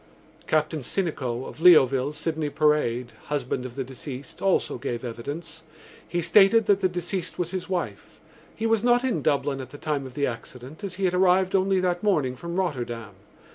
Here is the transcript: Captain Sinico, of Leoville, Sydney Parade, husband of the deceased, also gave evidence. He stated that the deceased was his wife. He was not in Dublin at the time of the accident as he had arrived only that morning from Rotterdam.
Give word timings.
Captain 0.47 0.79
Sinico, 0.79 1.45
of 1.45 1.61
Leoville, 1.61 2.11
Sydney 2.11 2.49
Parade, 2.49 3.11
husband 3.25 3.67
of 3.67 3.75
the 3.75 3.83
deceased, 3.83 4.41
also 4.41 4.79
gave 4.79 5.05
evidence. 5.05 5.61
He 6.07 6.21
stated 6.23 6.65
that 6.65 6.81
the 6.81 6.89
deceased 6.89 7.37
was 7.37 7.51
his 7.51 7.69
wife. 7.69 8.19
He 8.55 8.65
was 8.65 8.83
not 8.83 9.03
in 9.03 9.21
Dublin 9.21 9.61
at 9.61 9.69
the 9.69 9.77
time 9.77 10.07
of 10.07 10.15
the 10.15 10.25
accident 10.25 10.83
as 10.83 10.95
he 10.95 11.05
had 11.05 11.13
arrived 11.13 11.53
only 11.55 11.79
that 11.81 12.01
morning 12.01 12.35
from 12.35 12.55
Rotterdam. 12.55 13.11